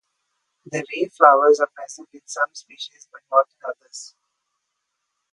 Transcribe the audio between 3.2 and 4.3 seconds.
not in others.